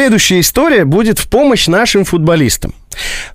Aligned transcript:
следующая 0.00 0.40
история 0.40 0.86
будет 0.86 1.18
в 1.18 1.28
помощь 1.28 1.66
нашим 1.68 2.06
футболистам. 2.06 2.72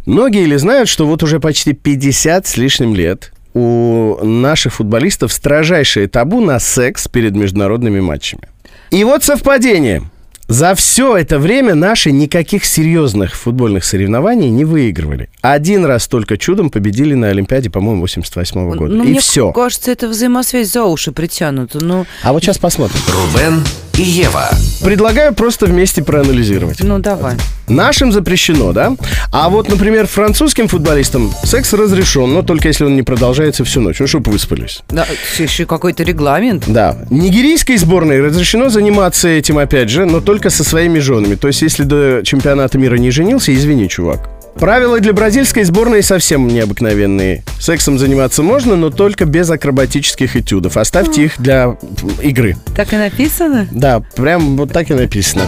Многие 0.07 0.45
ли 0.45 0.57
знают, 0.57 0.89
что 0.89 1.05
вот 1.05 1.21
уже 1.21 1.39
почти 1.39 1.73
50 1.73 2.47
с 2.47 2.57
лишним 2.57 2.95
лет 2.95 3.31
у 3.53 4.17
наших 4.23 4.73
футболистов 4.73 5.31
строжайшее 5.31 6.07
табу 6.07 6.41
на 6.41 6.59
секс 6.59 7.07
перед 7.07 7.35
международными 7.35 7.99
матчами. 7.99 8.49
И 8.89 9.03
вот 9.03 9.23
совпадение. 9.23 10.09
За 10.47 10.73
все 10.75 11.15
это 11.17 11.37
время 11.39 11.75
наши 11.75 12.11
никаких 12.11 12.65
серьезных 12.65 13.35
футбольных 13.35 13.83
соревнований 13.85 14.49
не 14.49 14.65
выигрывали. 14.65 15.29
Один 15.41 15.85
раз 15.85 16.07
только 16.07 16.37
чудом 16.37 16.71
победили 16.71 17.13
на 17.13 17.29
Олимпиаде, 17.29 17.69
по-моему, 17.69 18.01
88 18.01 18.75
года. 18.75 18.93
Ну, 18.93 19.03
И 19.03 19.07
мне 19.09 19.19
все. 19.19 19.51
кажется, 19.51 19.91
это 19.91 20.07
взаимосвязь 20.07 20.71
за 20.71 20.83
уши 20.83 21.11
притянута. 21.11 21.83
Ну, 21.83 22.05
А 22.23 22.33
вот 22.33 22.43
сейчас 22.43 22.57
посмотрим. 22.57 22.99
Рубен 23.07 23.63
и 23.97 24.01
Ева. 24.01 24.49
Предлагаю 24.83 25.33
просто 25.33 25.67
вместе 25.67 26.03
проанализировать. 26.03 26.81
ну 26.81 26.99
давай. 26.99 27.35
Нашим 27.67 28.11
запрещено, 28.11 28.73
да? 28.73 28.95
А 29.31 29.49
вот, 29.49 29.69
например, 29.69 30.05
французским 30.05 30.67
футболистам 30.67 31.33
секс 31.43 31.73
разрешен, 31.73 32.31
но 32.33 32.41
только 32.43 32.67
если 32.67 32.83
он 32.85 32.95
не 32.95 33.01
продолжается 33.01 33.63
всю 33.63 33.81
ночь. 33.81 33.99
Ну, 33.99 34.07
чтобы 34.07 34.31
выспались. 34.31 34.83
Да, 34.89 35.07
еще 35.39 35.65
какой-то 35.65 36.03
регламент. 36.03 36.65
Да. 36.67 36.97
Нигерийской 37.09 37.77
сборной 37.77 38.21
разрешено 38.21 38.69
заниматься 38.69 39.29
этим, 39.29 39.57
опять 39.57 39.89
же, 39.89 40.05
но 40.05 40.19
только 40.19 40.49
со 40.49 40.63
своими 40.63 40.99
женами. 40.99 41.35
То 41.35 41.47
есть, 41.47 41.61
если 41.61 41.83
до 41.83 42.21
чемпионата 42.23 42.77
мира 42.77 42.95
не 42.97 43.11
женился, 43.11 43.55
извини, 43.55 43.89
чувак. 43.89 44.29
Правила 44.59 44.99
для 45.01 45.11
бразильской 45.11 45.63
сборной 45.65 46.01
совсем 46.01 46.47
необыкновенные. 46.47 47.43
Сексом 47.59 47.99
заниматься 47.99 48.41
можно, 48.41 48.77
но 48.77 48.89
только 48.89 49.25
без 49.25 49.49
акробатических 49.49 50.37
этюдов. 50.37 50.77
Оставьте 50.77 51.25
их 51.25 51.33
для 51.37 51.75
игры. 52.21 52.55
Так 52.75 52.93
и 52.93 52.95
написано? 52.95 53.67
Да, 53.71 54.01
прям 54.15 54.55
вот 54.55 54.71
так 54.71 54.89
и 54.89 54.93
написано. 54.93 55.43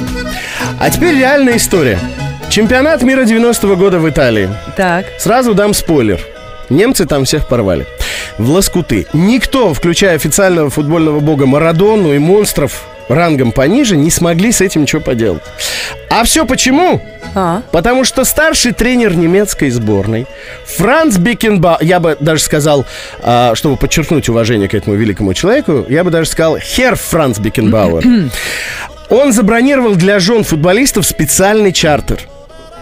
А 0.80 0.90
теперь 0.90 1.16
реальная 1.16 1.56
история. 1.56 1.98
Чемпионат 2.50 3.02
мира 3.02 3.24
90-го 3.24 3.76
года 3.78 4.00
в 4.00 4.10
Италии. 4.10 4.50
Так. 4.76 5.06
Сразу 5.20 5.54
дам 5.54 5.74
спойлер. 5.74 6.20
Немцы 6.70 7.06
там 7.06 7.24
всех 7.24 7.48
порвали. 7.48 7.86
В 8.38 8.50
лоскуты. 8.50 9.06
Никто, 9.14 9.74
включая 9.74 10.16
официального 10.16 10.70
футбольного 10.70 11.22
бога 11.22 11.46
Марадону 11.46 12.14
и 12.14 12.18
монстров 12.20 12.86
рангом 13.08 13.54
пониже, 13.54 13.96
не 13.96 14.12
смогли 14.12 14.52
с 14.52 14.60
этим 14.60 14.82
ничего 14.82 15.02
поделать. 15.02 15.44
А 16.10 16.24
все 16.26 16.46
почему? 16.46 17.02
А, 17.40 17.62
Потому 17.72 18.04
что 18.04 18.26
старший 18.26 18.72
тренер 18.72 19.16
немецкой 19.16 19.70
сборной 19.70 20.26
Франц 20.66 21.18
Бекенбауэр, 21.18 21.84
я 21.84 22.00
бы 22.00 22.18
даже 22.20 22.42
сказал, 22.42 22.84
а, 23.22 23.54
чтобы 23.54 23.78
подчеркнуть 23.78 24.28
уважение 24.28 24.68
к 24.68 24.74
этому 24.74 24.96
великому 24.96 25.36
человеку, 25.36 25.86
я 25.88 26.04
бы 26.04 26.10
даже 26.10 26.32
сказал 26.32 26.58
Хер 26.58 26.96
Франц 26.96 27.38
Бекенбауэр. 27.38 28.04
Он 29.10 29.32
забронировал 29.32 29.94
для 29.94 30.20
жен 30.20 30.44
футболистов 30.44 31.06
специальный 31.06 31.72
чартер. 31.72 32.22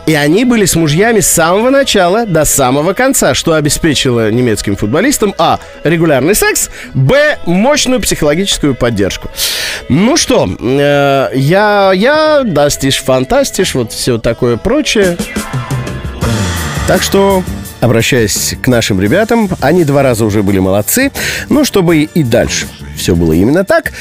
И 0.06 0.14
они 0.14 0.46
были 0.46 0.66
с 0.66 0.76
мужьями 0.76 1.20
с 1.20 1.28
самого 1.28 1.70
начала 1.70 2.26
до 2.26 2.46
самого 2.46 2.94
конца, 2.94 3.34
что 3.34 3.56
обеспечило 3.56 4.32
немецким 4.32 4.78
футболистам 4.78 5.34
а. 5.38 5.60
регулярный 5.84 6.36
секс, 6.36 6.70
б. 6.94 7.40
мощную 7.46 8.00
психологическую 8.00 8.76
поддержку. 8.76 9.30
Ну 9.88 10.18
что, 10.18 10.50
э, 10.60 11.30
я, 11.36 11.92
я, 11.94 12.42
дастиш, 12.44 13.04
фантастиш, 13.04 13.76
вот 13.76 13.92
все 13.92 14.18
такое 14.18 14.58
прочее. 14.58 15.16
Так 16.88 17.04
что, 17.04 17.44
обращаясь 17.82 18.56
к 18.62 18.68
нашим 18.68 19.00
ребятам, 19.00 19.50
они 19.62 19.84
два 19.84 20.02
раза 20.02 20.26
уже 20.26 20.42
были 20.42 20.58
молодцы, 20.58 21.12
ну, 21.50 21.64
чтобы 21.66 22.04
и 22.04 22.24
дальше 22.24 22.68
все 22.96 23.16
было 23.16 23.34
именно 23.34 23.64
так, 23.64 23.94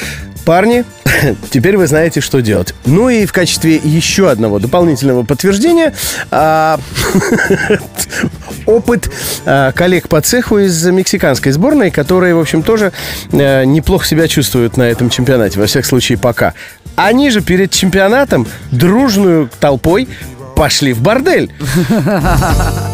парни, 0.44 0.84
теперь 1.50 1.76
вы 1.76 1.86
знаете, 1.86 2.20
что 2.20 2.40
делать. 2.40 2.74
Ну 2.86 3.08
и 3.08 3.26
в 3.26 3.32
качестве 3.32 3.76
еще 3.76 4.30
одного 4.30 4.58
дополнительного 4.58 5.22
подтверждения 5.22 5.92
а, 6.30 6.78
опыт 8.66 9.10
а, 9.46 9.72
коллег 9.72 10.08
по 10.08 10.20
цеху 10.20 10.58
из 10.58 10.84
мексиканской 10.86 11.52
сборной, 11.52 11.90
которые, 11.90 12.34
в 12.34 12.40
общем, 12.40 12.62
тоже 12.62 12.92
а, 13.32 13.64
неплохо 13.64 14.06
себя 14.06 14.28
чувствуют 14.28 14.76
на 14.76 14.82
этом 14.82 15.10
чемпионате, 15.10 15.58
во 15.60 15.66
всяком 15.66 15.88
случае, 15.88 16.18
пока. 16.18 16.54
Они 16.96 17.30
же 17.30 17.40
перед 17.40 17.70
чемпионатом 17.70 18.46
дружную 18.70 19.50
толпой 19.60 20.08
пошли 20.54 20.92
в 20.92 21.00
бордель. 21.00 21.52